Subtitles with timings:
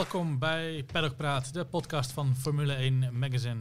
[0.00, 3.56] welkom bij Paddock Praat, de podcast van Formule 1 Magazine.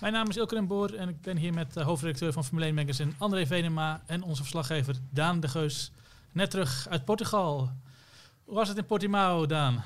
[0.00, 2.74] Mijn naam is Ilke den en ik ben hier met de hoofdredacteur van Formule 1
[2.74, 5.92] Magazine, André Venema, en onze verslaggever Daan de Geus,
[6.32, 7.70] net terug uit Portugal.
[8.44, 9.84] Hoe was het in Portimao, Daan?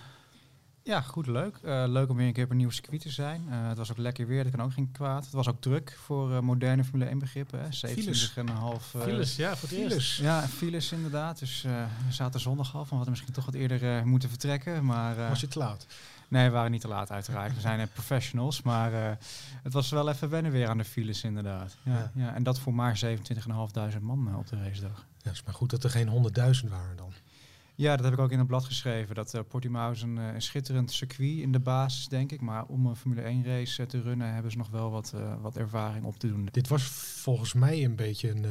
[0.88, 1.56] Ja, goed, leuk.
[1.62, 3.44] Eh, leuk om weer een keer op een nieuw circuit te zijn.
[3.50, 5.24] Eh, het was ook lekker weer, dat kan ook geen kwaad.
[5.24, 7.60] Het was ook druk voor eh, moderne Formule 1 begrippen.
[7.60, 7.66] hè.
[7.72, 10.18] 27,5 eh, Files, ja, voor het eerst.
[10.20, 11.38] Ja, files inderdaad.
[11.38, 12.88] Dus we zaten zondag af.
[12.88, 14.84] We hadden misschien toch wat eerder moeten vertrekken.
[14.84, 15.86] Maar Was je te laat?
[16.28, 17.54] nee, we waren niet te laat uiteraard.
[17.54, 18.62] We zijn professionals.
[18.62, 19.18] Maar
[19.62, 21.76] het was wel even wennen weer aan de files inderdaad.
[21.82, 22.10] Ja, Ja.
[22.14, 22.34] ja.
[22.34, 25.06] en dat voor maar 27.500 man op de racedag.
[25.22, 27.12] Ja, is maar goed dat er geen honderdduizend waren dan.
[27.78, 29.14] Ja, dat heb ik ook in het blad geschreven.
[29.14, 32.40] Dat eh, Portimao is een, eh, een schitterend circuit in de basis, denk ik.
[32.40, 35.56] Maar om een Formule 1 race eh, te runnen, hebben ze nog wel wat, wat
[35.56, 36.48] ervaring op te doen.
[36.50, 36.82] Dit was
[37.22, 38.46] volgens mij een beetje een,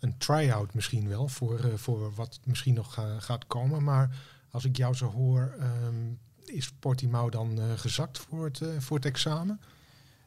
[0.00, 3.84] een try-out misschien wel voor, voor wat misschien nog ga- gaat komen.
[3.84, 4.16] Maar
[4.50, 6.12] als ik jou zo hoor, ehm,
[6.44, 9.60] is Portimao dan gezakt voor het, voor het examen?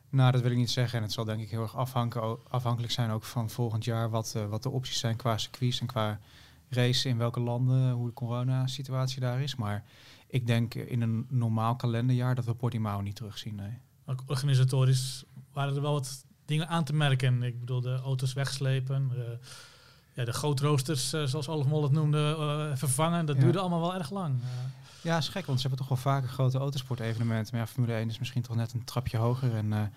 [0.10, 0.98] Nou, dat wil ik niet zeggen.
[0.98, 1.76] En het zal denk ik heel erg
[2.50, 6.20] afhankelijk zijn ook van volgend jaar wat, wat de opties zijn qua circuits en qua
[6.74, 9.56] race in welke landen, hoe de corona-situatie daar is.
[9.56, 9.84] Maar
[10.28, 13.56] ik denk in een normaal kalenderjaar dat we Portimao niet terugzien.
[13.56, 13.78] Nee.
[14.06, 17.44] Ook organisatorisch waren er wel wat dingen aan te merken.
[17.44, 19.48] Ik bedoel, de auto's wegslepen, eh,
[20.14, 23.26] ja, de gootroosters, eh, zoals Olaf Mol het noemde, eh, vervangen.
[23.26, 23.42] Dat Ja.
[23.42, 24.36] duurde allemaal wel erg lang.
[24.42, 24.48] Eh,
[25.02, 27.56] Ja, is gek, want ze hebben toch wel vaker grote autosportevenementen.
[27.56, 29.56] Maar ja, Formule 1 is misschien toch net een trapje hoger.
[29.56, 29.92] En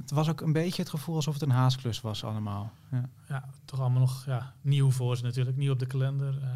[0.00, 2.72] het was ook een beetje het gevoel alsof het een haasklus was allemaal.
[2.90, 3.08] Ja.
[3.28, 6.38] ja, toch allemaal nog ja, nieuw voor ze natuurlijk, nieuw op de kalender.
[6.42, 6.48] Eh,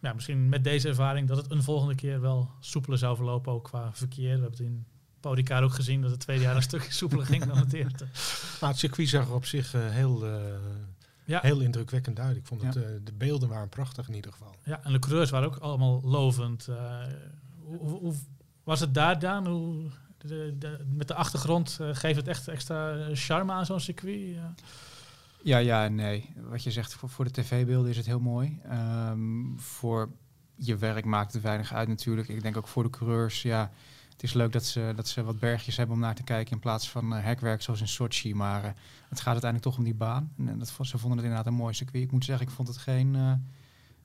[0.00, 3.64] ja, misschien met deze ervaring dat het een volgende keer wel soepeler zou verlopen, ook
[3.64, 4.24] qua verkeer.
[4.24, 4.84] We hebben het in
[5.20, 8.06] Paudicar ook gezien dat het tweede jaar een stukje soepeler ging dan het eerste.
[8.60, 10.42] Maar het circuit zag er op zich eh, heel, eh,
[11.24, 12.36] Ja, heel indrukwekkend uit.
[12.36, 12.80] Ik vond het, Ja.
[12.80, 14.54] eh, de beelden waren prachtig in ieder geval.
[14.64, 16.68] ja, en de coureurs waren ook allemaal lovend.
[16.68, 16.76] Eh,
[17.64, 18.14] hoe, hoe- hoe
[18.64, 19.46] was het daar, Daan?
[19.46, 19.90] Hoe,
[20.86, 24.34] met de achtergrond eh, geeft het echt extra eh, charme aan zo'n circuit?
[24.34, 24.54] Ja.
[25.42, 26.34] ja, ja nee.
[26.36, 28.60] Wat je zegt, voor, voor de tv-beelden is het heel mooi.
[28.64, 30.10] Ehm, voor
[30.54, 32.28] je werk maakt het weinig uit natuurlijk.
[32.28, 33.70] Ik denk ook voor de coureurs, ja...
[34.18, 36.58] Het is leuk dat ze, dat ze wat bergjes hebben om naar te kijken in
[36.58, 38.34] plaats van eh, hekwerk zoals in Sochi.
[38.34, 38.62] Maar
[39.08, 40.32] het gaat uiteindelijk toch om die baan.
[40.38, 42.02] En dat, ze vonden het inderdaad een mooi circuit.
[42.02, 43.16] Ik moet zeggen, ik vond het geen...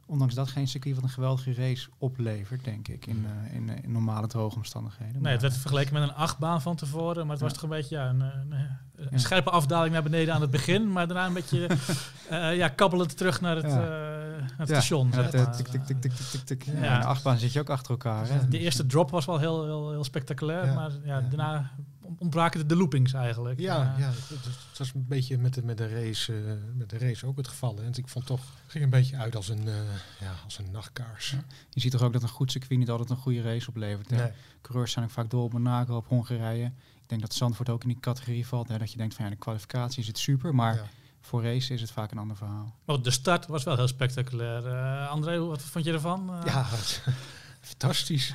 [0.05, 3.69] eh, ondanks dat geen circuit wat een geweldige race oplevert, denk ik, in, eh, in,
[3.69, 5.21] eh, in normale droge omstandigheden.
[5.21, 7.95] Nee, het werd vergeleken met een achtbaan van tevoren, maar het was toch een beetje
[7.95, 8.51] ja, een, een,
[8.95, 9.17] een Ja.
[9.17, 11.67] scherpe afdaling naar beneden aan het begin, maar daarna een beetje
[12.29, 14.12] eh, ja, kabbelend terug naar het, Ja.
[14.57, 15.11] Het Ja, station.
[15.11, 15.55] en dat, zeg maar.
[15.55, 16.63] tik, tik, tik, tik, tik, tik, tik.
[16.81, 18.27] Ja, de achtbaan zit je ook achter elkaar.
[18.29, 18.47] Hè?
[18.47, 20.73] De eerste drop was wel heel, heel, heel spectaculair, Ja.
[20.73, 21.21] maar ja, Ja.
[21.21, 21.71] daarna
[22.17, 23.59] ontbraken de, de loopings eigenlijk.
[23.59, 27.25] Ja, ja het, was een beetje met de, met de, race, eh, met de race
[27.25, 27.77] ook het geval.
[27.81, 29.73] En ik vond toch, het ging een beetje uit als een, eh,
[30.19, 31.35] ja, als een nachtkaars.
[31.69, 34.09] Je ziet toch ook dat een goed circuit niet altijd een goede race oplevert.
[34.09, 34.15] Hè?
[34.17, 34.31] Nee.
[34.61, 36.65] Coureurs zijn ook vaak dol op Monaco, op Hongarije.
[37.01, 38.67] Ik denk dat Zandvoort ook in die categorie valt.
[38.67, 38.77] Hè?
[38.77, 40.83] Dat je denkt van ja, de kwalificatie is het super, maar Ja.
[41.25, 42.75] Voor race is het vaak een ander verhaal.
[42.85, 44.65] Maar de start was wel heel spectaculair.
[44.67, 46.29] Eh, André, wat vond je ervan?
[46.33, 46.65] Eh, Ja,
[47.61, 48.33] fantastisch.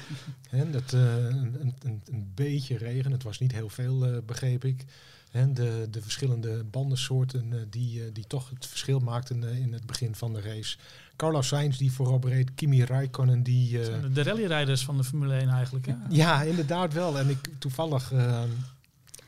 [0.50, 4.65] En dat, eh, een, een, een- beetje regen, het was niet heel veel, eh, begreep
[4.65, 4.84] ik.
[5.31, 10.15] En de, de verschillende bandensoorten eh, die, die toch het verschil maakten in het begin
[10.15, 10.76] van de race.
[11.16, 13.82] Carlos Sainz die voorop reed, Kimi Räikkönen die...
[13.82, 15.87] eh, de rallyrijders van de Formule 1 eigenlijk.
[15.87, 15.99] Ja.
[16.09, 17.19] ja, inderdaad wel.
[17.19, 18.12] En ik toevallig,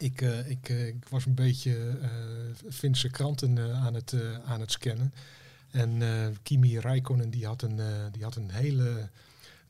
[0.00, 2.08] ik, eh, ik, eh, ik was een beetje eh
[2.70, 5.14] Finse kranten aan, het, aan het scannen.
[5.70, 6.02] En
[6.42, 7.80] Kimi Räikkönen die had, een,
[8.12, 9.08] die had een hele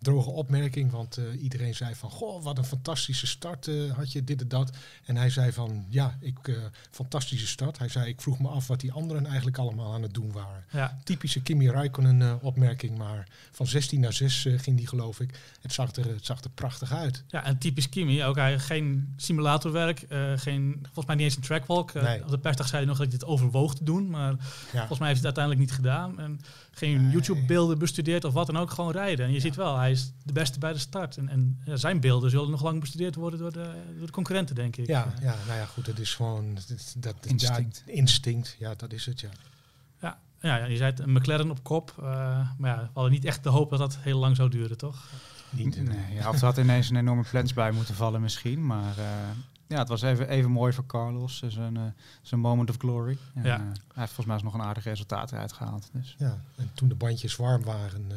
[0.00, 4.25] droge opmerking, want eh, iedereen zei van, goh, wat een fantastische start eh, had je,
[4.25, 4.71] dit en dat.
[5.05, 6.55] En hij zei van, ja, ik, eh,
[6.91, 7.78] fantastische start.
[7.78, 10.65] Hij zei, ik vroeg me af wat die anderen eigenlijk allemaal aan het doen waren.
[10.72, 10.99] Ja.
[11.05, 15.39] Typische Kimi Räikkönen opmerking, maar van 16 naar 6 eh, ging die geloof ik.
[15.60, 17.25] Het zag, er, het zag er prachtig uit.
[17.28, 18.25] Ja, en typisch Kimi.
[18.25, 21.92] Ook hij geen simulatorwerk, geen, volgens mij niet eens een trackwalk.
[21.92, 22.22] Nee.
[22.25, 24.30] Op de persdag zei hij nog dat hij dit overwoog te doen, maar
[24.72, 24.78] Ja.
[24.78, 26.19] volgens mij heeft hij het uiteindelijk niet gedaan.
[26.21, 26.41] En
[26.71, 27.13] geen Nee.
[27.13, 29.27] YouTube-beelden bestudeerd of wat dan ook, gewoon rijden.
[29.27, 31.16] En je ziet wel, hij is de beste bij de start.
[31.16, 34.54] En, en ja, zijn beelden zullen nog lang bestudeerd worden door de, door de concurrenten,
[34.54, 34.87] denk ik.
[34.87, 37.83] Ja, ja, nou ja, goed, het is gewoon dat, dat, Instinct.
[37.87, 39.28] Ja, instinct, ja, dat is het, ja.
[40.01, 41.95] ja, ja, je zei het, een McLaren op kop.
[41.98, 42.04] eh,
[42.59, 45.09] maar ja, we hadden niet echt de hoop dat dat heel lang zou duren, toch?
[45.51, 48.66] Niet, Nee, ja, of er had ineens een enorme plans bij moeten vallen misschien.
[48.66, 49.04] Maar eh,
[49.66, 51.42] ja, het was even, even mooi voor Carlos.
[51.47, 51.83] Zijn, eh,
[52.22, 53.19] zijn moment of glory.
[53.34, 53.57] En, Ja.
[53.59, 55.89] hij heeft volgens mij nog een aardig resultaat eruit gehaald.
[55.92, 56.15] Dus.
[56.19, 56.39] ja.
[56.57, 58.16] En toen de bandjes warm waren, eh,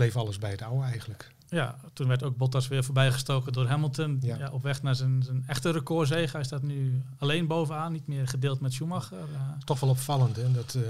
[0.00, 1.32] bleef alles bij het oude eigenlijk.
[1.48, 4.18] Ja, toen werd ook Bottas weer voorbijgestoken door Hamilton.
[4.20, 4.38] Ja.
[4.38, 4.50] Ja.
[4.50, 6.36] op weg naar zijn, zijn echte recordzege.
[6.36, 9.18] Hij staat nu alleen bovenaan, niet meer gedeeld met Schumacher.
[9.18, 10.82] Eh, Toch wel opvallend, hè, dat eh,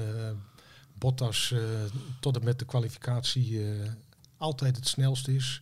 [0.99, 1.55] Bottas
[2.21, 3.61] tot en met de kwalificatie
[4.37, 5.61] altijd het snelst is.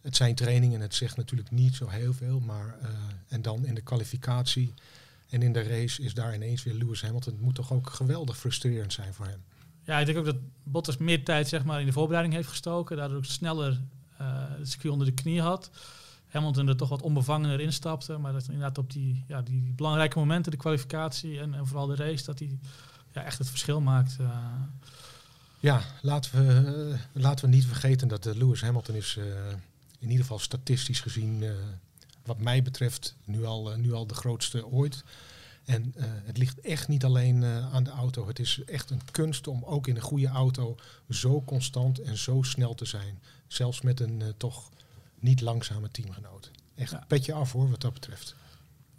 [0.00, 2.76] Het zijn trainingen, het zegt natuurlijk niet zo heel veel, maar
[3.28, 4.74] en dan in de kwalificatie
[5.28, 7.32] en in de race is daar ineens weer Lewis Hamilton.
[7.32, 9.42] Het moet toch ook geweldig frustrerend zijn voor hem.
[9.84, 12.96] Ja, ik denk ook dat Bottas meer tijd zeg maar, in de voorbereiding heeft gestoken.
[12.96, 13.70] Daardoor ook sneller
[14.20, 15.70] uh, het circuit onder de knie had.
[16.28, 18.18] Hamilton er toch wat onbevangener instapte.
[18.18, 21.94] Maar dat inderdaad op die, ja, die belangrijke momenten, de kwalificatie en, en vooral de
[21.94, 22.58] race, dat hij
[23.12, 24.16] ja, echt het verschil maakt.
[24.20, 24.28] Uh.
[25.60, 29.18] Ja, laten we, uh, laten we niet vergeten dat Lewis Hamilton is
[29.98, 31.44] in ieder geval statistisch gezien,
[32.24, 35.04] wat mij betreft, nu al, nu al de grootste ooit.
[35.64, 38.26] En uh, het ligt echt niet alleen uh, aan de auto.
[38.26, 40.76] Het is echt een kunst om ook in een goede auto
[41.10, 43.22] zo constant en zo snel te zijn.
[43.46, 44.70] Zelfs met een uh, toch
[45.18, 46.50] niet langzame teamgenoot.
[46.74, 47.04] Echt ja.
[47.08, 48.34] petje af hoor, wat dat betreft.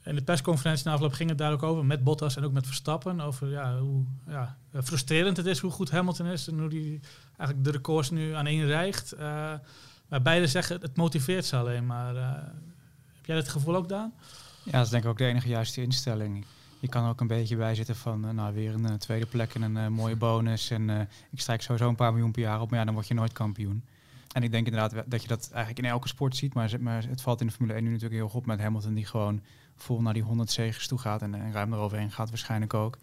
[0.03, 2.65] In de persconferentie na afloop ging het daar ook over, met Bottas en ook met
[2.65, 6.99] Verstappen, over ja, hoe ja, frustrerend het is, hoe goed Hamilton is en hoe hij
[7.37, 9.15] eigenlijk de records nu aan één rijgt.
[10.07, 12.15] maar beide zeggen, het motiveert ze alleen maar.
[13.13, 14.13] heb jij dat gevoel ook, Daan?
[14.63, 16.45] Ja, dat is denk ik ook de enige juiste instelling.
[16.79, 19.25] Je kan er ook een beetje bij zitten van, uh, nou weer een uh, tweede
[19.25, 20.69] plek en een uh, mooie bonus.
[20.69, 20.89] En
[21.31, 23.33] ik strijk sowieso een paar miljoen per jaar op, maar ja, dan word je nooit
[23.33, 23.83] kampioen.
[24.31, 26.53] En ik denk inderdaad dat je dat eigenlijk in elke sport ziet.
[26.53, 29.41] Maar, het valt in de Formule 1 nu natuurlijk heel goed met Hamilton, die gewoon
[29.75, 32.97] vol naar die 100 zegens toe gaat en, en ruim eroverheen gaat waarschijnlijk ook.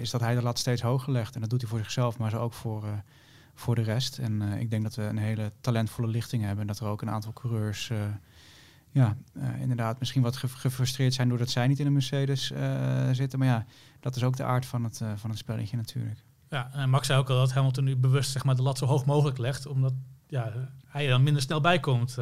[0.00, 1.34] is dat hij de lat steeds hoger legt.
[1.34, 2.84] En dat doet hij voor zichzelf, maar zo ook voor,
[3.54, 4.18] voor de rest.
[4.18, 6.60] En ik denk dat we een hele talentvolle lichting hebben.
[6.60, 7.90] En dat er ook een aantal coureurs
[8.96, 12.58] ja, uh, inderdaad misschien wat gefrustreerd zijn doordat zij niet in een Mercedes uh,
[13.12, 13.38] zitten.
[13.38, 13.66] Maar ja,
[14.00, 16.22] dat is ook de aard van het, uh, van het spelletje natuurlijk.
[16.50, 18.86] Ja, en Max zei ook al dat Hamilton nu bewust zeg maar, de lat zo
[18.86, 19.92] hoog mogelijk legt, omdat
[20.26, 20.52] ja,
[20.86, 22.16] hij er dan minder snel bij komt.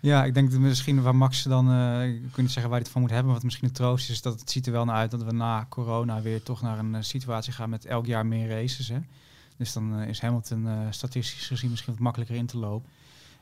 [0.00, 1.64] Ja, ik denk dat misschien waar Max dan,
[2.02, 4.22] ik kan niet zeggen waar hij het van moet hebben, wat misschien een troost is,
[4.22, 7.04] dat het ziet er wel naar uit dat we na corona weer toch naar een
[7.04, 8.88] situatie gaan met elk jaar meer races.
[8.88, 8.98] Hè?
[9.56, 12.90] Dus dan is Hamilton statistisch gezien misschien wat makkelijker in te lopen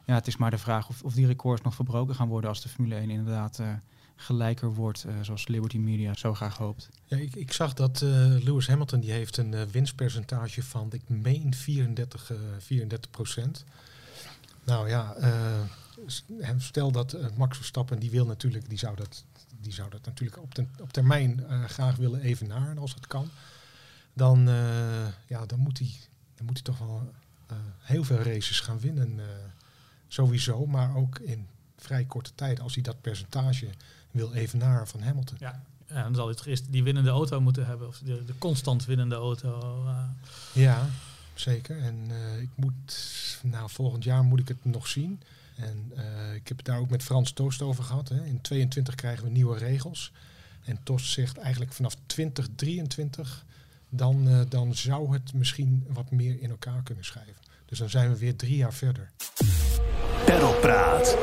[0.06, 2.62] ja, het is maar de vraag of, of die records nog verbroken gaan worden als
[2.62, 3.72] de Formule 1 inderdaad uh,
[4.16, 6.88] gelijker wordt, uh, zoals Liberty Media zo graag hoopt.
[7.04, 8.10] Ja, ik, ik zag dat uh,
[8.44, 13.64] Lewis Hamilton die heeft een winstpercentage van, ik meen 34, 34 procent.
[14.64, 15.16] Nou ja,
[16.56, 19.24] stel dat Max Verstappen, die wil natuurlijk, die zou dat,
[19.60, 23.28] die zou dat natuurlijk op, ten, op termijn graag willen evenaren als het kan.
[24.12, 24.48] Dan,
[25.26, 25.90] ja, dan, moet, hij,
[26.34, 27.12] dan moet hij toch wel
[27.78, 29.20] heel veel races gaan winnen
[30.08, 33.68] Sowieso, maar ook in vrij korte tijd als hij dat percentage
[34.10, 35.36] wil evenaren van Hamilton.
[35.40, 38.38] Ja, ja dan zal hij toch eerst die winnende auto moeten hebben, of de, de
[38.38, 39.82] constant winnende auto.
[39.84, 40.02] Uh.
[40.52, 40.88] Ja,
[41.34, 41.78] zeker.
[41.78, 42.98] En uh, ik moet,
[43.42, 45.22] nou, volgend jaar moet ik het nog zien.
[45.56, 48.08] En uh, ik heb het daar ook met Frans Toost over gehad.
[48.08, 48.24] Hè.
[48.24, 50.12] In 22 krijgen we nieuwe regels.
[50.64, 53.44] En Toost zegt eigenlijk vanaf 2023,
[53.88, 57.42] dan, dan zou het misschien wat meer in elkaar kunnen schrijven.
[57.64, 59.10] Dus dan zijn we weer drie jaar verder.
[60.26, 61.16] Perlpraat.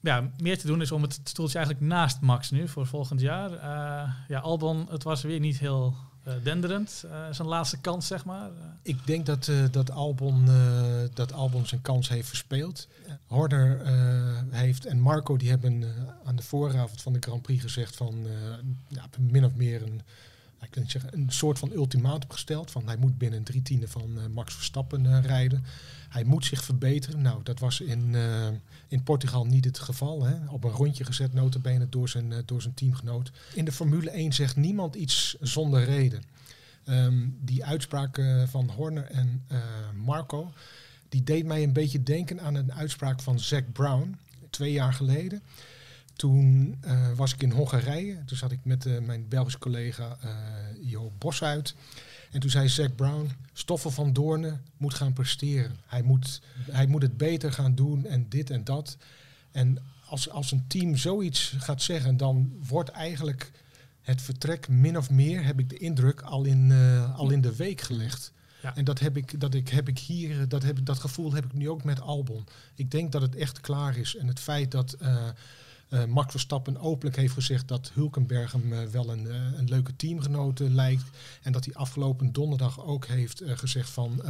[0.00, 3.50] Ja, meer te doen is om het stoeltje eigenlijk naast Max nu voor volgend jaar.
[3.50, 5.94] Uh, ja, Albon, het was weer niet heel
[6.28, 7.04] uh, denderend.
[7.06, 8.50] Uh, zijn laatste kans, zeg maar.
[8.82, 10.48] Ik denk dat, dat, Albon,
[11.14, 12.88] dat Albon zijn kans heeft verspeeld.
[13.26, 13.80] Horner
[14.50, 15.84] heeft en Marco die hebben
[16.24, 18.26] aan de vooravond van de Grand Prix gezegd van
[18.88, 20.02] ja, min of meer een
[20.62, 22.70] ik kan zeggen, een soort van ultimatum gesteld.
[22.70, 25.64] Van hij moet binnen drie tienden van uh, Max Verstappen uh, rijden.
[26.08, 27.22] Hij moet zich verbeteren.
[27.22, 28.46] Nou, dat was in, uh,
[28.88, 30.24] in Portugal niet het geval.
[30.24, 30.34] Hè.
[30.48, 33.32] Op een rondje gezet, notabene, door zijn, door zijn teamgenoot.
[33.54, 36.22] In de Formule 1 zegt niemand iets zonder reden.
[36.88, 39.46] Um, die uitspraak van Horner en
[40.04, 40.52] Marco,
[41.08, 44.16] die deed mij een beetje denken aan een uitspraak van Zack Brown,
[44.50, 45.42] twee jaar geleden.
[46.22, 48.24] Toen uh, was ik in Hongarije.
[48.24, 51.74] Toen zat ik met uh, mijn Belgische collega uh, Jo Bosuit.
[52.30, 55.76] En toen zei Zack Brown, Stoffel van Doornen moet gaan presteren.
[55.86, 58.96] Hij moet, hij moet het beter gaan doen en dit en dat.
[59.52, 63.50] En als, als een team zoiets gaat zeggen, dan wordt eigenlijk
[64.02, 66.72] het vertrek min of meer, heb ik de indruk, al in,
[67.16, 68.32] al in de week gelegd.
[68.62, 68.76] Ja.
[68.76, 71.52] En dat heb ik, dat ik, heb ik hier, dat, heb, dat gevoel heb ik
[71.52, 72.46] nu ook met Albon.
[72.74, 74.16] Ik denk dat het echt klaar is.
[74.16, 75.28] En het feit dat uh,
[76.08, 80.58] Max Verstappen openlijk heeft gezegd dat Hulkenberg hem uh, wel een, uh, een leuke teamgenoot
[80.58, 81.04] lijkt.
[81.42, 84.22] En dat hij afgelopen donderdag ook heeft gezegd van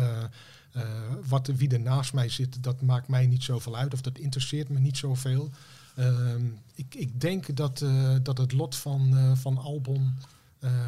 [1.29, 3.93] wat, wie er naast mij zit, dat maakt mij niet zoveel uit.
[3.93, 5.51] Of dat interesseert me niet zoveel.
[5.95, 7.85] Ehm, ik, ik denk dat,
[8.23, 10.15] dat het lot van, van Albon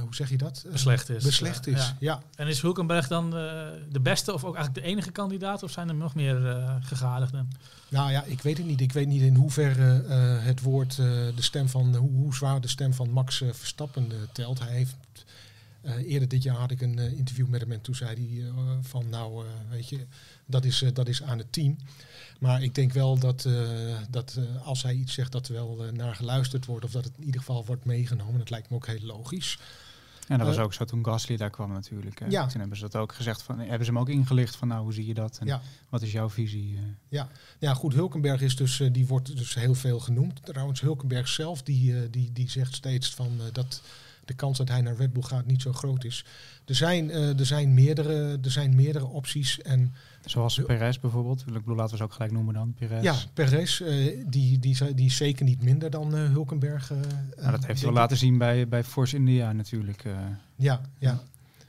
[0.01, 0.65] hoe zeg je dat?
[0.73, 1.25] beslecht is.
[1.25, 1.97] Beslecht is, ja.
[1.99, 2.23] ja.
[2.37, 5.63] En is Hulkenberg dan de beste of ook eigenlijk de enige kandidaat?
[5.63, 7.51] Of zijn er nog meer gegadigden?
[7.89, 8.81] Nou ja, ik weet het niet.
[8.81, 10.03] Ik weet niet in hoeverre
[10.41, 14.59] het woord, de stem van, hoe, hoe, zwaar de stem van Max Verstappen telt.
[14.59, 14.97] Hij heeft
[15.85, 18.49] Eh, eerder dit jaar had ik een eh, interview met hem en toen zei hij
[18.49, 20.07] eh, van nou, weet je,
[20.47, 21.77] dat is, dat is aan het team.
[22.41, 23.49] Maar ik denk wel dat,
[24.11, 27.25] dat als hij iets zegt dat er wel naar geluisterd wordt of dat het in
[27.25, 28.39] ieder geval wordt meegenomen.
[28.39, 29.59] Dat lijkt me ook heel logisch.
[30.29, 32.19] En dat was ook zo toen Gasly daar kwam natuurlijk.
[32.19, 32.27] hè.
[32.27, 32.47] Ja.
[32.47, 34.93] Toen hebben ze dat ook gezegd van, hebben ze hem ook ingelicht van nou hoe
[34.93, 35.63] zie je dat en Ja.
[35.89, 36.79] wat is jouw visie?
[37.11, 37.23] eh?
[37.59, 40.45] Ja, goed, Hulkenberg is dus, die wordt dus heel veel genoemd.
[40.45, 43.83] Trouwens, Hulkenberg zelf, die, die, die zegt steeds van dat
[44.25, 46.25] de kans dat hij naar Red Bull gaat niet zo groot is.
[46.67, 49.63] Er zijn, eh, er zijn, meerdere, er zijn meerdere opties.
[49.63, 51.41] En Zoals Perez bijvoorbeeld.
[51.47, 53.03] Ik bedoel, laten we ze ook gelijk noemen dan, Perez.
[53.03, 56.91] ja, Perez, eh, die, die, zei- die is zeker niet minder dan eh, Hulkenberg.
[56.91, 56.97] eh,
[57.37, 60.05] Nou, dat heeft hij wel laten zien bij, bij Force India natuurlijk.
[60.05, 60.13] eh.
[60.57, 61.21] Ja, ja.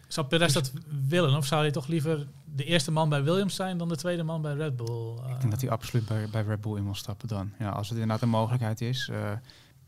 [0.08, 0.72] Zou Perez dat
[1.08, 1.38] willen?
[1.38, 4.42] Of zou hij toch liever de eerste man bij Williams zijn dan de tweede man
[4.42, 5.14] bij Red Bull?
[5.30, 7.52] Ik denk dat hij absoluut bij, bij Red Bull in wil stappen dan.
[7.60, 9.10] Ja, als het inderdaad een mogelijkheid is.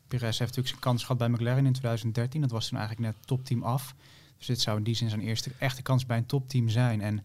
[0.08, 2.42] Eh Perez heeft natuurlijk zijn kans gehad bij McLaren in 2013.
[2.42, 3.96] Dat was toen eigenlijk net topteam af.
[4.38, 7.02] Dus dit zou in die zin zijn eerste echte kans bij een topteam zijn.
[7.02, 7.24] En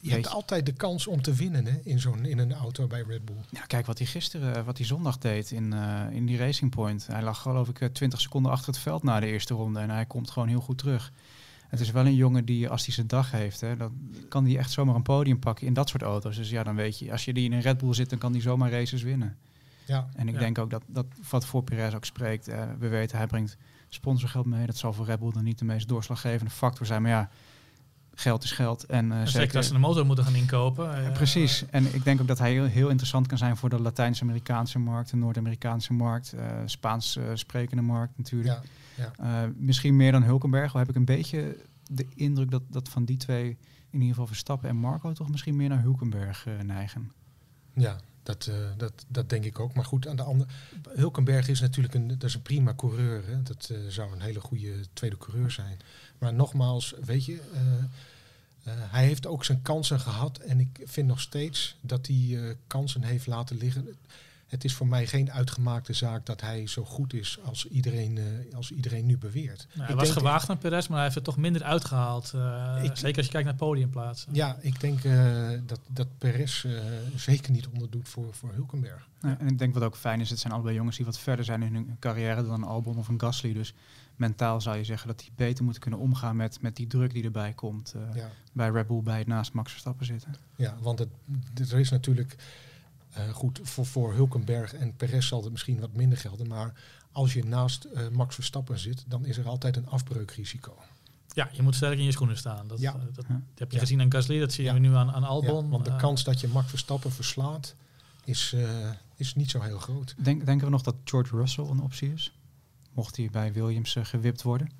[0.00, 3.04] Je hebt altijd de kans om te winnen hè, in, zo'n, in een auto bij
[3.08, 3.36] Red Bull.
[3.50, 6.70] ja, kijk wat hij gisteren, eh, wat hij zondag deed in, eh, in die Racing
[6.70, 7.06] Point.
[7.06, 9.80] Hij lag geloof ik eh, 20 seconden achter het veld na de eerste ronde.
[9.80, 11.12] En hij komt gewoon heel goed terug.
[11.68, 13.92] Het is wel een jongen die, als hij zijn dag heeft, hè, dan
[14.28, 16.36] kan hij echt zomaar een podium pakken in dat soort auto's.
[16.36, 18.32] Dus ja, dan weet je, als je die in een Red Bull zit, dan kan
[18.32, 19.36] hij zomaar races winnen.
[19.86, 20.40] Ja, En ik Ja.
[20.40, 22.48] denk ook dat, dat wat voor Perez ook spreekt.
[22.48, 23.56] eh, we weten, hij brengt
[23.88, 24.66] sponsorgeld mee.
[24.66, 27.02] Dat zal voor Red Bull dan niet de meest doorslaggevende factor zijn.
[27.02, 27.30] Maar ja,
[28.14, 28.84] geld is geld.
[28.84, 30.84] En, eh, En zeker, zeker als ze een motor moeten gaan inkopen.
[30.84, 31.64] Ja, eh, precies.
[31.70, 35.10] En ik denk ook dat hij heel, heel interessant kan zijn voor de Latijns-Amerikaanse markt,
[35.10, 38.60] de Noord-Amerikaanse markt, eh, Spaans eh, sprekende markt natuurlijk.
[38.94, 39.12] ja.
[39.16, 40.72] Eh, misschien meer dan Hulkenberg.
[40.72, 41.56] Al heb ik een beetje
[41.90, 43.46] de indruk dat, dat van die twee,
[43.90, 47.12] in ieder geval Verstappen en Marco, toch misschien meer naar Hulkenberg neigen.
[47.74, 49.74] Ja, dat, eh, dat, dat denk ik ook.
[49.74, 50.50] Maar goed, aan de andere.
[50.88, 53.26] Hulkenberg is natuurlijk een, dat is een prima coureur.
[53.26, 53.42] Hè.
[53.42, 55.78] Dat eh, zou een hele goede tweede coureur zijn.
[56.18, 60.38] Maar nogmaals, weet je, eh, hij heeft ook zijn kansen gehad.
[60.38, 63.96] En ik vind nog steeds dat hij kansen heeft laten liggen.
[64.52, 68.54] Het is voor mij geen uitgemaakte zaak dat hij zo goed is als iedereen, eh,
[68.56, 69.66] als iedereen nu beweert.
[69.68, 72.32] nou, hij Ik was denk- gewaagd naar Perez, maar hij heeft er toch minder uitgehaald.
[72.34, 74.34] eh, Ik- zeker als je kijkt naar podiumplaatsen.
[74.34, 76.64] Ja, ik denk eh, dat, dat Perez
[77.16, 79.08] zeker niet onderdoet voor, voor Hulkenberg.
[79.20, 81.44] Ja, en ik denk wat ook fijn is, het zijn allebei jongens die wat verder
[81.44, 83.52] zijn in hun carrière dan een Albon of een Gasly.
[83.52, 83.74] Dus
[84.16, 87.24] mentaal zou je zeggen dat die beter moeten kunnen omgaan met, met die druk die
[87.24, 88.28] erbij komt eh, Ja.
[88.52, 90.34] bij Red Bull, bij het naast Max Verstappen zitten.
[90.56, 91.08] Ja, want het,
[91.70, 92.36] er is natuurlijk
[93.12, 96.46] eh, goed voor, voor Hulkenberg en Perez zal het misschien wat minder gelden.
[96.48, 96.72] Maar
[97.12, 100.76] als je naast eh, Max Verstappen zit, dan is er altijd een afbreukrisico.
[101.34, 102.68] Ja, je moet sterk in je schoenen staan.
[102.68, 102.92] Dat, Ja.
[102.94, 103.82] eh, dat, dat heb je Ja.
[103.82, 104.72] gezien aan Gasly, dat zien Ja.
[104.72, 105.68] we nu aan, aan Ja, Albon.
[105.70, 107.74] want de kans dat je Max Verstappen verslaat
[108.24, 110.14] is, eh, is niet zo heel groot.
[110.18, 112.32] Denk, denken we nog dat George Russell een optie is?
[112.92, 114.70] Mocht hij bij Williams gewipt worden?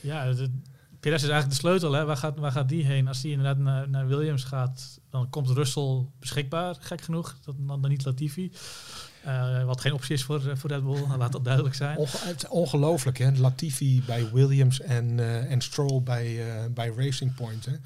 [0.00, 0.50] Ja, de,
[1.04, 1.92] Perez is eigenlijk de sleutel.
[1.92, 2.04] Hè.
[2.04, 3.08] Waar, gaat, waar gaat die heen?
[3.08, 7.36] Als die inderdaad naar, Williams gaat, dan komt Russell beschikbaar, gek genoeg.
[7.44, 8.52] Dat, dan, niet Latifi.
[9.24, 11.98] Eh, wat geen optie is voor, eh, voor Red Bull, laat dat duidelijk zijn.
[12.48, 13.30] Ongelooflijk, hè?
[13.32, 17.66] Latifi bij Williams en, eh, en Stroll bij, bij Racing Point.
[17.66, 17.76] Hè?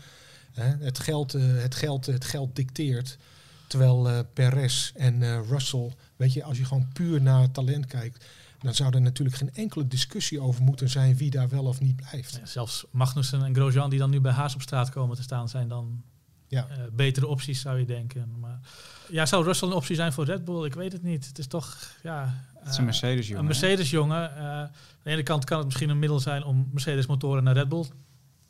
[0.63, 3.19] Het, geld, het, geld, het geld dicteert.
[3.67, 8.25] Terwijl Perez en Russell, weet je, als je gewoon puur naar talent kijkt,
[8.59, 11.97] dan zou er natuurlijk geen enkele discussie over moeten zijn wie daar wel of niet
[11.97, 12.37] blijft.
[12.37, 15.49] Ja, zelfs Magnussen en Grosjean, die dan nu bij Haas op straat komen te staan,
[15.49, 16.03] zijn dan
[16.49, 16.67] Ja.
[16.69, 18.33] eh, betere opties, zou je denken.
[18.41, 18.61] Maar
[19.09, 20.65] ja, zou Russell een optie zijn voor Red Bull?
[20.65, 21.27] Ik weet het niet.
[21.27, 22.35] Het is toch, ja...
[22.59, 23.41] Het is eh, een Mercedes, jongen.
[23.41, 24.37] Een Mercedes-jongen.
[24.37, 24.71] eh, aan
[25.03, 27.85] de ene kant kan het misschien een middel zijn om Mercedes-motoren naar Red Bull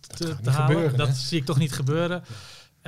[0.00, 0.66] te, te halen.
[0.74, 0.98] gebeuren.
[0.98, 1.14] dat hè?
[1.14, 2.22] zie ik toch niet gebeuren.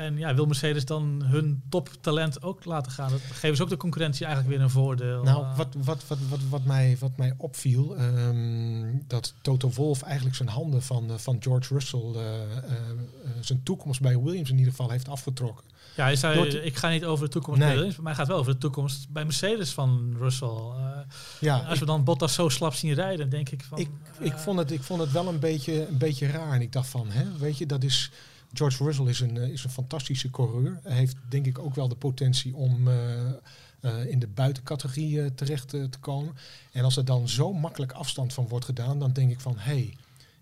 [0.00, 3.10] En ja, wil Mercedes dan hun toptalent ook laten gaan?
[3.10, 5.22] Dat geven ze ook de concurrentie eigenlijk weer een voordeel.
[5.22, 10.02] Nou, Eh, wat, wat, wat, wat, wat, mij, wat mij opviel, ehm, dat Toto Wolff
[10.02, 12.74] eigenlijk zijn handen van, eh, van George Russell, eh,
[13.40, 15.64] zijn toekomst bij Williams in ieder geval, heeft afgetrokken.
[15.96, 17.68] ja, hij zei, door ik ga niet over de toekomst Nee.
[17.68, 20.58] bij Williams, maar hij gaat wel over de toekomst bij Mercedes van Russell.
[21.40, 23.78] Ja, als we dan Bottas zo slap zien rijden, denk ik van...
[23.78, 23.88] ik,
[24.18, 26.52] ik, vond het, ik vond het wel een beetje, een beetje raar.
[26.52, 28.10] En ik dacht van, hè, weet je, dat is...
[28.52, 30.80] George Russell is een, eh, is een fantastische coureur.
[30.82, 33.28] Hij heeft denk ik ook wel de potentie om eh,
[33.80, 36.34] eh, in de buitencategorie terecht te komen.
[36.72, 39.72] En als er dan zo makkelijk afstand van wordt gedaan, dan denk ik van, hé,
[39.72, 39.96] hey,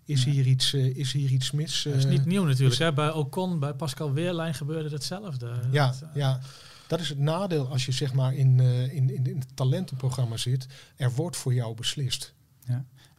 [0.09, 0.31] is, Ja.
[0.31, 1.83] hier iets, eh, is hier iets mis?
[1.83, 2.79] Dat is niet nieuw natuurlijk.
[2.79, 2.93] Hè?
[2.93, 5.59] Bij Ocon, bij Pascal Weerlijn gebeurde hetzelfde.
[5.71, 6.39] Ja, Dat, ja,
[6.87, 10.37] dat is het nadeel als je zeg maar in, eh, in, in, in het talentenprogramma
[10.37, 10.67] zit.
[10.95, 12.33] Er wordt voor jou beslist.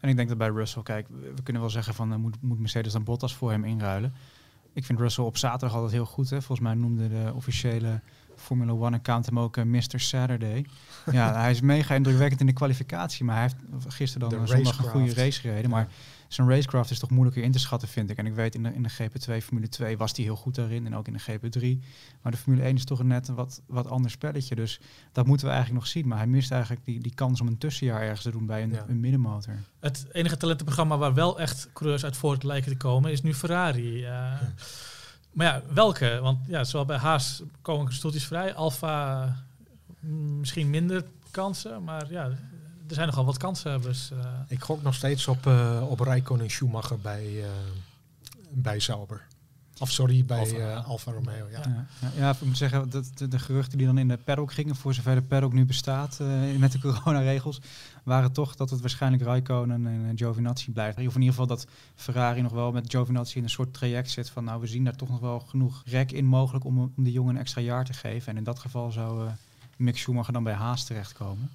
[0.00, 2.42] En ik denk dat bij Russell, kijk, we we kunnen wel zeggen van uh, moet,
[2.42, 4.14] moet Mercedes dan Bottas voor hem inruilen.
[4.72, 6.30] Ik vind Russell op zaterdag altijd heel goed.
[6.30, 6.42] Hè.
[6.42, 8.00] Volgens mij noemde de officiële
[8.36, 10.00] Formula One account hem ook eh, Mr.
[10.00, 10.66] Saturday.
[11.12, 14.78] ja, hij is mega indrukwekkend in de kwalificatie, maar hij heeft gisteren dan een zondag
[14.78, 15.70] een goede race gereden.
[15.70, 15.88] Maar
[16.34, 18.16] zijn racecraft is toch moeilijker in te schatten, vind ik.
[18.16, 20.86] En ik weet, in de, in de GP2 Formule 2 was hij heel goed daarin
[20.86, 21.84] en ook in de GP3.
[22.22, 24.54] Maar de Formule 1 is toch een net een wat, wat ander spelletje.
[24.54, 24.80] Dus
[25.12, 26.08] dat moeten we eigenlijk nog zien.
[26.08, 28.70] Maar hij mist eigenlijk die, die kans om een tussenjaar ergens te doen bij een,
[28.72, 28.84] Ja.
[28.88, 29.54] een middenmotor.
[29.80, 34.04] Het enige talentenprogramma waar wel echt coureurs uit voort lijken te komen is nu Ferrari.
[34.04, 34.32] Eh,
[35.32, 36.18] Maar ja, welke?
[36.22, 38.54] Want ja, zowel bij Haas komen stoeltjes vrij.
[38.54, 39.24] Alfa
[40.00, 42.30] mm, misschien minder kansen, maar ja,
[42.90, 44.10] er zijn nogal wat kansenhebbers.
[44.10, 44.18] eh.
[44.48, 47.48] Ik gok nog steeds op, eh op en Schumacher bij, eh,
[48.50, 49.22] bij Sauber.
[49.78, 50.74] Of sorry, bij Alfa.
[50.74, 51.46] Alfa, Alfa Romeo.
[51.50, 51.60] Ja.
[51.64, 54.52] Ja, ja, ja, ik moet zeggen, dat de, de geruchten die dan in de paddock
[54.52, 57.60] gingen, voor zover de paddock nu bestaat eh, met de coronaregels,
[58.02, 60.98] waren toch dat het waarschijnlijk Raikkonen en Giovinazzi blijft.
[60.98, 64.30] Of in ieder geval dat Ferrari nog wel met Giovinazzi in een soort traject zit
[64.30, 67.12] van, nou, we zien daar toch nog wel genoeg rek in mogelijk om, om die
[67.12, 68.28] jongen een extra jaar te geven.
[68.32, 69.32] En in dat geval zou eh
[69.76, 71.50] Mick Schumacher dan bij Haas terechtkomen.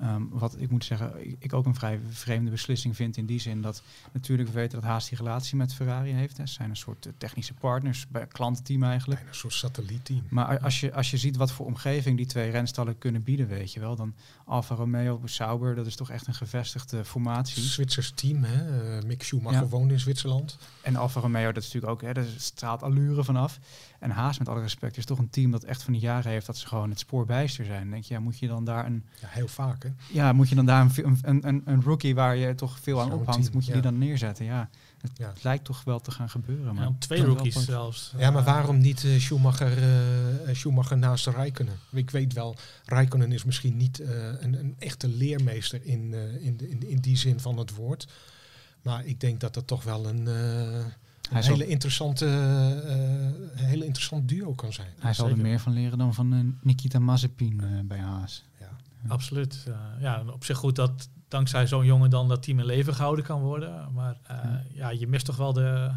[0.00, 3.40] Ehm, wat ik moet zeggen, ik, ik ook een vrij vreemde beslissing vind in die
[3.40, 6.36] zin dat natuurlijk we weten dat Haas die relatie met Ferrari heeft.
[6.36, 6.46] Hè.
[6.46, 9.18] Ze zijn een soort eh, technische partners, bij klantenteam eigenlijk.
[9.20, 10.22] Bijna een soort satellietteam.
[10.28, 13.72] Maar als je, als je ziet wat voor omgeving die twee renstallen kunnen bieden, weet
[13.72, 14.14] je wel, dan
[14.44, 17.62] Alfa Romeo, Sauber, dat is toch echt een gevestigde formatie.
[17.62, 18.96] Zwitsers team, hè?
[18.98, 19.66] eh, Mick Schumacher Ja.
[19.68, 20.58] woont in Zwitserland.
[20.82, 23.58] En Alfa Romeo, dat is natuurlijk ook, hè, daar straalt allure vanaf.
[23.98, 26.46] En Haas, met alle respect, is toch een team dat echt van die jaren heeft
[26.46, 27.80] dat ze gewoon het spoor bijster zijn.
[27.80, 29.89] Dan denk je, ja, moet je dan daar een, Ja, heel vaak, hè?
[30.12, 33.12] Ja, moet je dan daar een, een, een, een rookie waar je toch veel aan
[33.12, 33.80] ophangt, moet je ja.
[33.80, 34.44] die dan neerzetten?
[34.44, 34.68] Ja,
[35.00, 35.32] het Ja.
[35.42, 36.74] lijkt toch wel te gaan gebeuren.
[36.74, 38.12] Maar Ja, twee rookies zelfs.
[38.18, 41.74] Ja, maar waarom niet eh, Schumacher, eh, Schumacher naast Rijkonen?
[41.92, 46.56] Ik weet wel, Rijkonen is misschien niet eh, een, een echte leermeester in, eh, in,
[46.56, 48.08] de- in, in die zin van het woord.
[48.82, 50.84] Maar ik denk dat dat toch wel een, eh,
[51.30, 54.88] een hele, interessante, eh, hele interessant duo kan zijn.
[54.98, 58.44] Hij zal er meer van leren dan van Nikita Mazepin eh, bij Haas.
[59.08, 59.64] Absoluut.
[59.68, 63.24] eh, ja, op zich goed dat dankzij zo'n jongen dan dat team in leven gehouden
[63.24, 63.92] kan worden.
[63.94, 64.62] Maar eh, Ja.
[64.72, 65.90] ja, je mist toch wel de,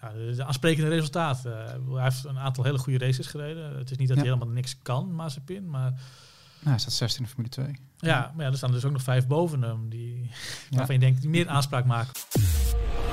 [0.00, 1.66] ja, de, de aansprekende resultaten.
[1.66, 3.78] Eh, hij heeft een aantal hele goede races gereden.
[3.78, 4.22] Het is niet dat Ja.
[4.22, 5.70] hij helemaal niks kan, Mazepin.
[5.70, 7.80] Maar Nou, hij staat 16 in de Formule 2.
[7.96, 9.88] ja, maar ja, er staan dus ook nog vijf boven hem.
[9.88, 10.30] Die,
[10.70, 10.76] Ja.
[10.76, 12.12] Waarvan je denkt, die meer aanspraak maken.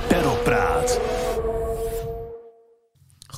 [0.08, 0.67] Pedalpraat.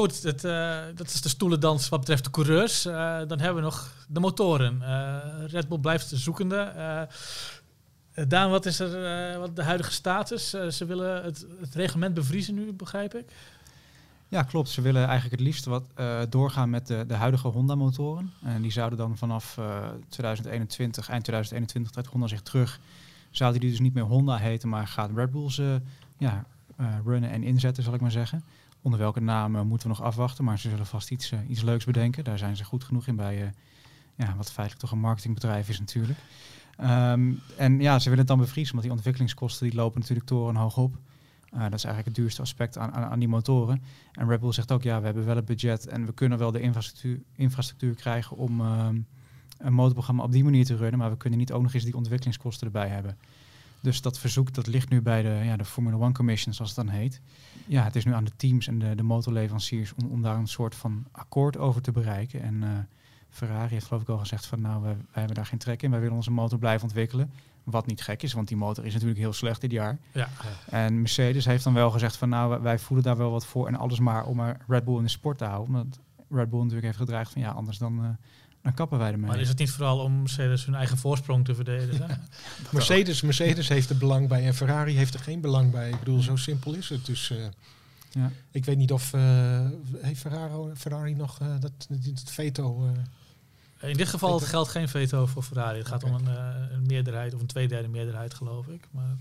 [0.00, 2.84] Goed, het, eh, dat is de stoelendans wat betreft de coureurs.
[2.84, 4.82] Eh, dan hebben we nog de motoren.
[4.82, 6.56] Eh, Red Bull blijft zoekende.
[6.56, 7.02] Eh,
[8.12, 10.50] eh, Daan, wat is er wat de huidige status?
[10.50, 13.24] Ze willen het, het reglement bevriezen nu, begrijp ik.
[14.28, 14.68] Ja, klopt.
[14.68, 15.84] Ze willen eigenlijk het liefst wat
[16.28, 18.32] doorgaan met de, de huidige Honda-motoren.
[18.44, 22.80] En die zouden dan vanaf eh, 2021, eind 2021, trekt Honda zich terug.
[23.30, 25.80] Zouden die dus niet meer Honda heten, maar gaat Red Bull ze
[26.18, 26.44] ja,
[27.04, 28.44] runnen en inzetten, zal ik maar zeggen.
[28.82, 31.84] Onder welke naam moeten we nog afwachten, maar ze zullen vast iets, eh, iets leuks
[31.84, 32.24] bedenken.
[32.24, 33.48] Daar zijn ze goed genoeg in bij, eh,
[34.14, 36.18] ja, wat feitelijk toch een marketingbedrijf is natuurlijk.
[36.76, 40.76] Ehm, en ja, ze willen het dan bevriezen, want die ontwikkelingskosten die lopen natuurlijk torenhoog
[40.76, 40.98] op.
[41.50, 43.82] Eh, dat is eigenlijk het duurste aspect aan, aan, aan die motoren.
[44.12, 46.50] En Red Bull zegt ook, ja, we hebben wel het budget en we kunnen wel
[46.52, 49.00] de infrastructuur, infrastructuur krijgen om ehm,
[49.58, 51.96] een motorprogramma op die manier te runnen, maar we kunnen niet ook nog eens die
[51.96, 53.18] ontwikkelingskosten erbij hebben.
[53.80, 56.86] Dus dat verzoek dat ligt nu bij de, ja, de Formula One Commission, zoals het
[56.86, 57.20] dan heet.
[57.66, 60.48] Ja, het is nu aan de teams en de, de motorleveranciers om, om daar een
[60.48, 62.42] soort van akkoord over te bereiken.
[62.42, 62.68] En eh,
[63.28, 65.90] Ferrari heeft geloof ik al gezegd van nou, wij, wij hebben daar geen trek in.
[65.90, 67.30] Wij willen onze motor blijven ontwikkelen.
[67.64, 69.98] Wat niet gek is, want die motor is natuurlijk heel slecht dit jaar.
[70.12, 70.28] Ja.
[70.66, 73.74] En Mercedes heeft dan wel gezegd van nou, wij- voelen daar wel wat voor en
[73.76, 75.74] alles maar om maar Red Bull in de sport te houden.
[75.74, 75.98] Omdat
[76.30, 78.10] Red Bull natuurlijk heeft gedreigd van ja, anders dan, eh,
[78.62, 79.26] dan kappen wij ermee.
[79.30, 82.08] Maar is het niet vooral om Mercedes hun eigen voorsprong te verdedigen?
[82.72, 85.88] Mercedes, Mercedes heeft er belang bij en Ferrari heeft er geen belang bij.
[85.90, 87.06] Ik bedoel, zo simpel is het.
[87.06, 87.36] Dus eh,
[88.10, 88.30] Ja.
[88.50, 89.66] ik weet niet of eh,
[90.00, 92.90] heeft Ferrari, Ferrari nog eh, dat, dat, veto.
[93.80, 94.50] eh, In dit geval Veto?
[94.50, 95.78] geldt geen veto voor Ferrari.
[95.78, 98.84] Het gaat om een, eh, een meerderheid of een tweederde meerderheid, geloof ik.
[98.90, 99.16] Maar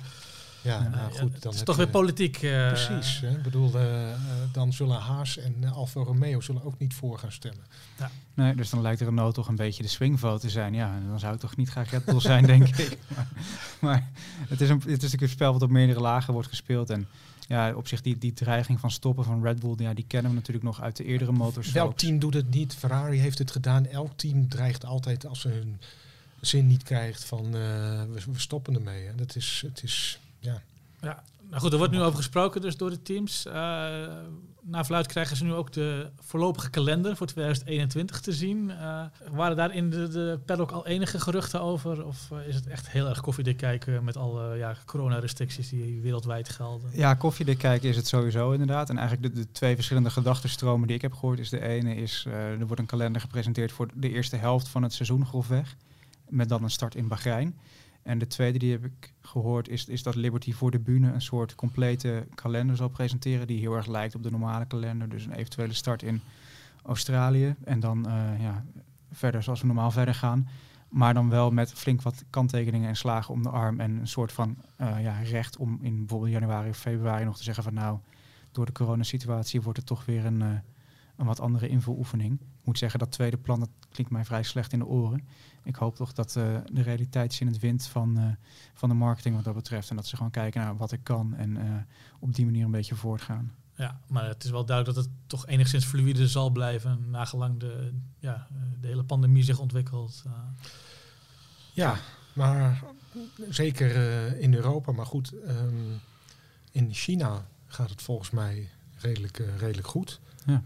[0.61, 1.33] ja, Ja, nou eh, goed.
[1.33, 2.35] het Dan is heb toch je- weer politiek.
[2.41, 3.19] eh, Precies.
[3.19, 3.29] Hè?
[3.29, 4.17] Ik bedoel, eh, eh,
[4.51, 7.63] dan zullen Haas en Alfa Romeo zullen ook niet voor gaan stemmen.
[8.33, 10.73] Nee, dus dan lijkt Renault toch een beetje de swingvote te zijn.
[10.73, 12.97] Ja, dan zou het toch niet graag Red Bull zijn, denk ik.
[13.07, 13.27] Maar,
[13.79, 14.09] maar
[14.49, 16.89] het, is een, het is natuurlijk een spel wat op meerdere lagen wordt gespeeld.
[16.89, 17.07] En
[17.47, 20.37] ja, op zich die, die dreiging van stoppen van Red Bull, ja, die kennen we
[20.37, 21.71] natuurlijk nog uit de eerdere motors.
[21.71, 22.75] Welk team doet het niet?
[22.75, 23.85] Ferrari heeft het gedaan.
[23.85, 25.79] Elk team dreigt altijd als ze hun
[26.41, 27.51] zin niet krijgt van eh,
[28.13, 29.05] we, we stoppen ermee.
[29.05, 29.15] Hè.
[29.15, 30.61] Dat is, het is, ja.
[31.01, 33.45] Ja, nou goed, er wordt nu over gesproken dus door de teams.
[33.45, 33.53] Uh,
[34.61, 38.69] naar verluid krijgen ze nu ook de voorlopige kalender voor 2021 te zien.
[38.69, 42.05] Uh, waren daar in de, de paddock al enige geruchten over?
[42.05, 46.49] Of uh, is het echt heel erg koffiedik kijken met alle ja, coronarestricties die wereldwijd
[46.49, 46.89] gelden?
[46.93, 48.89] Ja, koffiedik kijken is het sowieso inderdaad.
[48.89, 52.25] En eigenlijk de, de twee verschillende gedachtenstromen die ik heb gehoord is de ene is,
[52.25, 55.75] er wordt een kalender gepresenteerd voor de eerste helft van het seizoen grofweg.
[56.27, 57.55] Met dan een start in Bahrein.
[58.03, 61.21] En de tweede die heb ik gehoord is, is dat Liberty voor de bühne een
[61.21, 63.47] soort complete kalender zal presenteren.
[63.47, 65.09] Die heel erg lijkt op de normale kalender.
[65.09, 66.21] Dus een eventuele start in
[66.83, 67.55] Australië.
[67.63, 68.65] En dan uh, ja,
[69.11, 70.47] verder zoals we normaal verder gaan.
[70.89, 73.79] Maar dan wel met flink wat kanttekeningen en slagen om de arm.
[73.79, 77.43] En een soort van uh, ja, recht om in bijvoorbeeld januari of februari nog te
[77.43, 77.97] zeggen van nou,
[78.51, 80.47] door de coronasituatie wordt het toch weer een, uh,
[81.19, 82.39] een wat andere invuloefening.
[82.39, 85.23] Ik moet zeggen, dat tweede plan dat klinkt mij vrij slecht in de oren
[85.63, 88.25] ik hoop toch dat uh, de realiteit in het wind van, uh,
[88.73, 89.89] van de marketing wat dat betreft.
[89.89, 91.63] En dat ze gewoon kijken naar wat ik kan en uh,
[92.19, 93.53] op die manier een beetje voortgaan.
[93.75, 97.93] Ja, maar het is wel duidelijk dat het toch enigszins fluide zal blijven, nagelang de,
[98.19, 98.47] ja,
[98.79, 100.23] de hele pandemie zich ontwikkelt.
[101.73, 101.95] Ja,
[102.33, 102.83] maar
[103.49, 103.95] zeker
[104.39, 104.91] in Europa.
[104.91, 105.99] Maar goed, um,
[106.71, 110.19] in China gaat het volgens mij redelijk, redelijk goed.
[110.45, 110.63] Ja.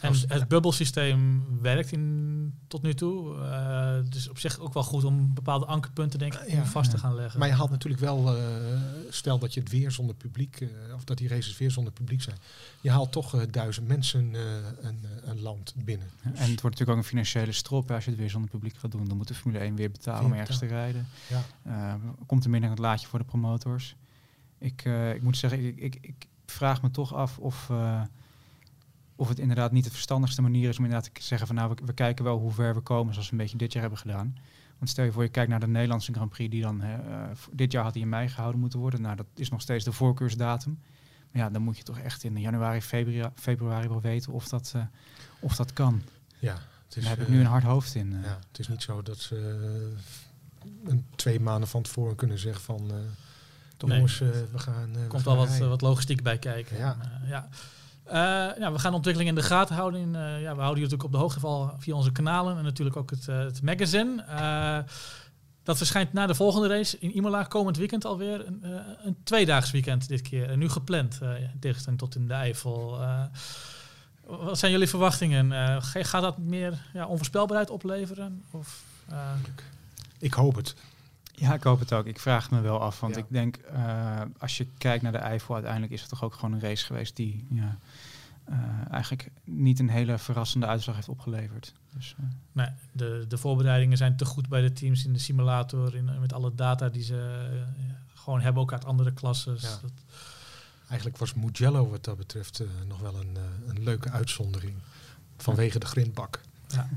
[0.00, 3.36] En het bubbelsysteem werkt in, tot nu toe.
[3.36, 6.98] Uh, dus op zich ook wel goed om bepaalde ankerpunten denk ik, ja, vast te
[6.98, 7.38] gaan leggen.
[7.38, 8.42] Maar je haalt natuurlijk wel, uh,
[9.08, 12.22] stel dat je het weer zonder publiek, uh, of dat die races weer zonder publiek
[12.22, 12.36] zijn.
[12.80, 14.34] Je haalt toch duizend mensen
[14.82, 16.10] een, een, land binnen.
[16.22, 17.90] Ja, en het wordt natuurlijk ook een financiële strop.
[17.90, 20.24] Als je het weer zonder publiek gaat doen, dan moet de Formule 1 weer betalen
[20.24, 21.06] om ergens te rijden.
[21.62, 21.98] Ja.
[22.26, 23.96] komt er minder het laadje voor de promotors.
[24.58, 24.84] Ik,
[25.14, 27.70] ik moet zeggen, ik, ik, ik, vraag me toch af of
[29.18, 31.84] of het inderdaad niet de verstandigste manier is om inderdaad te zeggen van nou, we,
[31.84, 34.36] we, kijken wel hoe ver we komen zoals we een beetje dit jaar hebben gedaan.
[34.78, 36.94] Want stel je voor, je kijkt naar de Nederlandse Grand Prix die dan, uh,
[37.52, 39.00] dit jaar had die in mei gehouden moeten worden.
[39.00, 40.78] Nou, dat is nog steeds de voorkeursdatum.
[41.30, 44.72] Maar ja, dan moet je toch echt in januari, februari, februari wel weten of dat,
[44.76, 44.82] uh,
[45.40, 46.02] of dat kan.
[46.38, 48.12] Ja, het is, Daar heb ik nu een hard hoofd in.
[48.12, 48.22] Uh.
[48.24, 49.36] Ja, het is niet zo dat ze
[50.84, 52.92] een, twee maanden van tevoren kunnen zeggen van...
[53.76, 53.98] toch nee.
[53.98, 54.96] jongens, we gaan...
[54.96, 56.76] Er komt al wat, wat logistiek bij kijken.
[56.76, 56.96] Ja.
[57.00, 57.48] En, ja.
[58.08, 58.14] Uh,
[58.58, 60.00] ja, we gaan de ontwikkeling in de gaten houden.
[60.00, 62.64] In, uh, ja, we houden je natuurlijk op de hoogte van via onze kanalen en
[62.64, 64.24] natuurlijk ook het, uh, het magazine.
[65.62, 68.46] dat verschijnt na de volgende race in Imola komend weekend alweer.
[68.46, 68.64] Een,
[69.04, 70.50] een tweedaags weekend dit keer.
[70.50, 72.98] En nu gepland, in tegenstelling tot in de Eifel.
[74.26, 75.82] wat zijn jullie verwachtingen?
[75.82, 78.44] gaat dat meer ja, onvoorspelbaarheid opleveren?
[78.50, 78.82] Of,
[80.18, 80.74] ik hoop het.
[81.38, 82.06] Ja, ik hoop het ook.
[82.06, 83.00] Ik vraag me wel af.
[83.00, 83.20] Want ja.
[83.20, 86.52] ik denk, uh, als je kijkt naar de Eifel, uiteindelijk is het toch ook gewoon
[86.52, 87.68] een race geweest die ja, uh,
[88.90, 91.74] eigenlijk niet een hele verrassende uitslag heeft opgeleverd.
[91.94, 92.26] Dus, uh.
[92.52, 96.32] nee, de, de voorbereidingen zijn te goed bij de teams in de simulator, in, met
[96.32, 97.48] alle data die ze
[98.14, 99.56] gewoon hebben, ook uit andere klassen.
[99.60, 99.78] Ja.
[100.88, 104.74] Eigenlijk was Mugello wat dat betreft nog wel een, een leuke uitzondering.
[105.36, 106.40] Vanwege de grindbak.
[106.68, 106.88] Ja.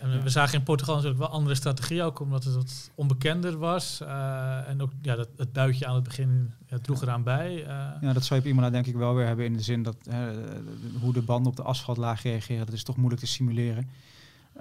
[0.00, 4.00] En we zagen in Portugal natuurlijk wel andere strategieën, ook omdat het wat onbekender was.
[4.02, 7.62] Uh, en ook ja, dat, het buitje aan het begin ja, droeg eraan bij.
[7.62, 7.66] Uh.
[8.00, 9.96] Ja, dat zou je op Imola denk ik wel weer hebben in de zin dat
[10.08, 10.16] uh,
[11.00, 13.90] hoe de banden op de asfaltlaag reageren, dat is toch moeilijk te simuleren.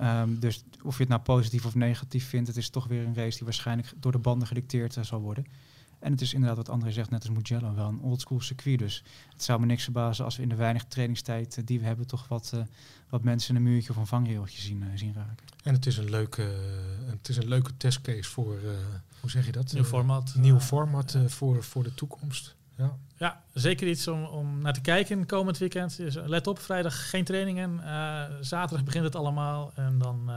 [0.01, 3.15] Um, dus of je het nou positief of negatief vindt, het is toch weer een
[3.15, 5.45] race die waarschijnlijk door de banden gedicteerd zal worden.
[5.99, 8.79] En het is inderdaad wat André zegt, net als Mugello, wel een oldschool circuit.
[8.79, 12.07] Dus het zou me niks verbazen als we in de weinig trainingstijd die we hebben
[12.07, 12.61] toch wat, uh,
[13.09, 15.45] wat mensen een muurtje of een vangrailtje zien, uh, zien raken.
[15.63, 16.41] En het is een leuke,
[17.05, 18.59] het is een leuke testcase voor,
[19.19, 19.73] hoe zeg je dat?
[19.73, 20.35] Nieuw format.
[20.35, 22.55] Nieuw format voor, voor de toekomst.
[22.77, 22.97] Ja.
[23.15, 25.97] ja, zeker iets om, om naar te kijken komend weekend.
[25.97, 27.79] Dus let op, vrijdag geen trainingen.
[28.45, 30.31] zaterdag begint het allemaal en dan...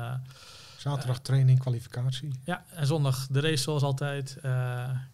[0.81, 2.31] Zaterdag uh, training, kwalificatie.
[2.45, 4.37] Ja, en zondag de race zoals altijd.
[4.37, 4.53] Uh,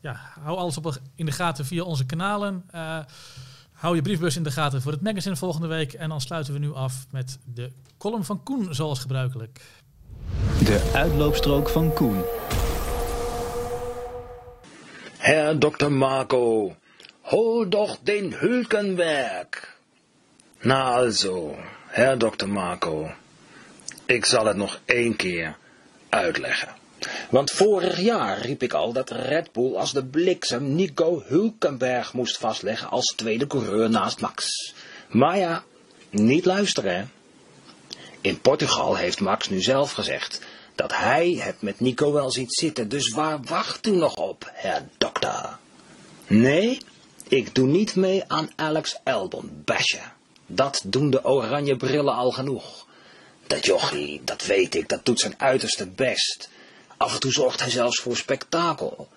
[0.00, 2.64] ja, hou alles op in de gaten via onze kanalen.
[2.74, 2.98] Uh,
[3.72, 5.92] hou je briefbus in de gaten voor het magazine volgende week.
[5.92, 9.60] En dan sluiten we nu af met de column van Koen zoals gebruikelijk.
[10.64, 12.22] De uitloopstrook van Koen.
[15.16, 15.90] Herr Dr.
[15.90, 16.76] Marco,
[17.20, 19.78] hol doch den Hülkenberg.
[20.60, 21.54] Na also,
[21.86, 22.46] Herr Dr.
[22.46, 23.10] Marco.
[24.06, 25.56] Ik zal het nog één keer
[26.08, 26.68] uitleggen.
[27.30, 32.38] Want vorig jaar riep ik al dat Red Bull als de bliksem Nico Hulkenberg moest
[32.38, 34.74] vastleggen als tweede coureur naast Max.
[35.08, 35.64] Maar ja,
[36.10, 37.10] niet luisteren.
[38.20, 40.40] In Portugal heeft Max nu zelf gezegd
[40.74, 44.88] dat hij het met Nico wel ziet zitten, dus waar wacht u nog op, herr
[44.98, 45.58] dokter?
[46.26, 46.80] Nee,
[47.28, 50.12] ik doe niet mee aan Alex Albon bashen.
[50.46, 52.85] Dat doen de oranje brillen al genoeg.
[53.46, 56.48] Dat jochie, dat weet ik, dat doet zijn uiterste best.
[56.96, 59.08] Af en toe zorgt hij zelfs voor spektakel.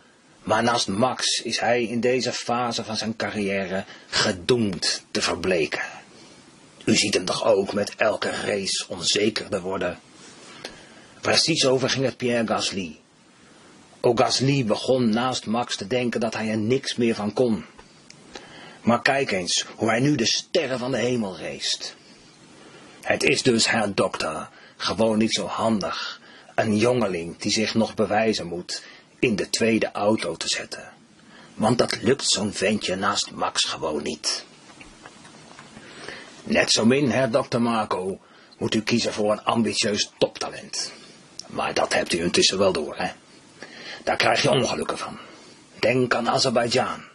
[0.44, 5.82] Maar naast Max is hij in deze fase van zijn carrière gedoemd te verbleken.
[6.86, 10.00] U ziet hem toch ook met elke race onzekerder worden.
[11.22, 13.00] Precies over ging het Pierre Gasly.
[14.02, 17.66] Ook Gasly begon naast Max te denken dat hij er niks meer van kon.
[18.82, 21.78] Maar kijk eens hoe hij nu de sterren van de hemel race.
[23.10, 26.22] Het is dus, Herr Dokter, gewoon niet zo handig
[26.56, 28.84] een jongeling die zich nog bewijzen moet
[29.20, 30.92] in de tweede auto te zetten.
[31.54, 34.46] Want dat lukt zo'n ventje naast Max gewoon niet.
[36.44, 37.58] Net zo min, Herr Dr.
[37.58, 38.20] Marco,
[38.58, 40.92] moet u kiezen voor een ambitieus toptalent.
[41.48, 43.12] Maar dat hebt u intussen wel door, hè?
[44.04, 45.20] Daar krijg je ongelukken van.
[45.80, 47.09] Denk aan Azerbeidzjan.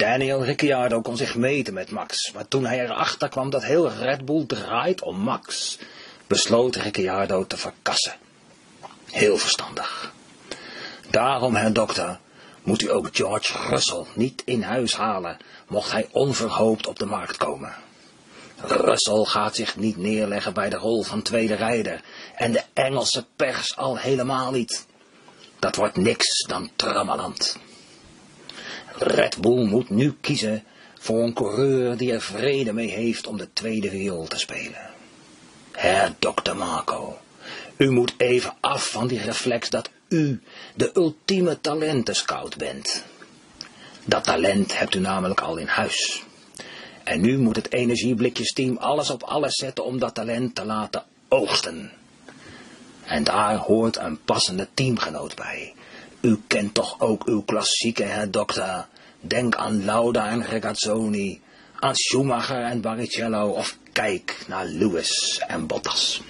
[0.00, 4.24] Daniel Ricciardo kon zich meten met Max, maar toen hij erachter kwam dat heel Red
[4.24, 5.78] Bull draait om Max,
[6.26, 8.14] besloot Ricciardo te verkassen.
[9.04, 10.12] Heel verstandig.
[11.10, 12.18] Daarom, herr dokter,
[12.62, 15.36] moet u ook George Russell niet in huis halen,
[15.68, 17.74] mocht hij onverhoopt op de markt komen.
[18.56, 22.00] Russell gaat zich niet neerleggen bij de rol van tweede rijder,
[22.36, 24.86] en de Engelse pers al helemaal niet.
[25.58, 27.58] Dat wordt niks dan trammeland.
[29.02, 30.64] Red Bull moet nu kiezen
[30.98, 34.90] voor een coureur die er vrede mee heeft om de tweede viool te spelen.
[35.72, 36.54] Herr Dr.
[36.54, 37.18] Marco,
[37.76, 40.42] u moet even af van die reflex dat u
[40.74, 43.04] de ultieme talentenscout bent.
[44.04, 46.22] Dat talent hebt u namelijk al in huis.
[47.04, 51.90] En nu moet het energieblikjesteam alles op alles zetten om dat talent te laten oogsten.
[53.04, 55.74] En daar hoort een passende teamgenoot bij.
[56.20, 58.86] U kent toch ook uw klassieke, hè, dokter?
[59.20, 61.40] Denk aan Lauda en Regazzoni,
[61.78, 66.22] aan Schumacher en Barrichello of kijk naar Lewis en Bottas.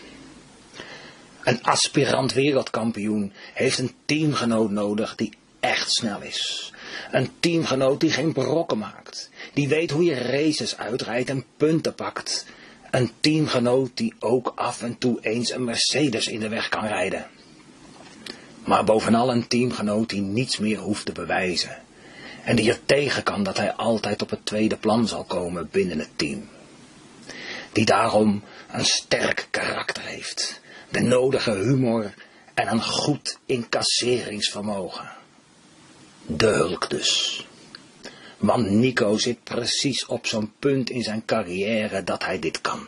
[1.45, 6.73] Een aspirant wereldkampioen heeft een teamgenoot nodig die echt snel is.
[7.11, 9.31] Een teamgenoot die geen brokken maakt.
[9.53, 12.47] Die weet hoe je races uitrijdt en punten pakt.
[12.91, 17.27] Een teamgenoot die ook af en toe eens een Mercedes in de weg kan rijden.
[18.65, 21.83] Maar bovenal een teamgenoot die niets meer hoeft te bewijzen.
[22.45, 25.99] En die er tegen kan dat hij altijd op het tweede plan zal komen binnen
[25.99, 26.49] het team.
[27.73, 28.43] Die daarom
[28.73, 32.15] een sterk karakter heeft de nodige humor
[32.55, 35.11] en een goed incasseringsvermogen.
[36.27, 37.47] De hulk dus.
[38.39, 42.87] Want Nico zit precies op zo'n punt in zijn carrière dat hij dit kan.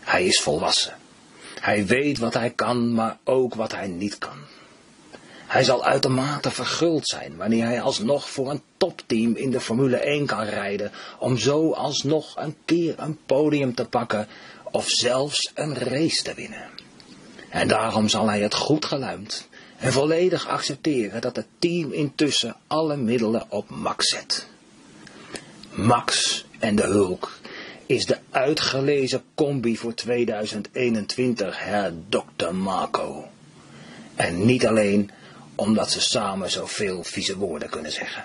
[0.00, 0.96] Hij is volwassen.
[1.60, 4.38] Hij weet wat hij kan, maar ook wat hij niet kan.
[5.50, 10.26] Hij zal uitermate verguld zijn wanneer hij alsnog voor een topteam in de Formule 1
[10.26, 14.28] kan rijden, om zo alsnog een keer een podium te pakken
[14.70, 16.68] of zelfs een race te winnen.
[17.48, 22.96] En daarom zal hij het goed geluimd en volledig accepteren dat het team intussen alle
[22.96, 24.46] middelen op Max zet.
[25.70, 27.38] Max en de Hulk
[27.86, 32.54] is de uitgelezen combi voor 2021, Herr Dr.
[32.54, 33.24] Marco.
[34.14, 35.10] En niet alleen
[35.60, 38.24] omdat ze samen zoveel vieze woorden kunnen zeggen.